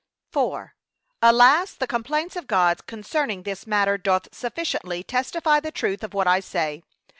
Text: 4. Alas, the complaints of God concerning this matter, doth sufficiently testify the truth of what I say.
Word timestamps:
4. 0.31 0.73
Alas, 1.21 1.75
the 1.75 1.85
complaints 1.85 2.35
of 2.35 2.47
God 2.47 2.87
concerning 2.87 3.43
this 3.43 3.67
matter, 3.67 3.99
doth 3.99 4.29
sufficiently 4.33 5.03
testify 5.03 5.59
the 5.59 5.69
truth 5.71 6.03
of 6.03 6.15
what 6.15 6.25
I 6.25 6.39
say. 6.39 6.81